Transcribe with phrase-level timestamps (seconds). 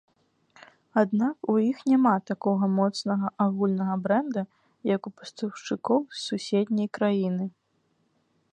[1.01, 4.43] Аднак у іх няма такога моцнага агульнага брэнда,
[4.95, 7.45] як у пастаўшчыкоў з суседняй краіны.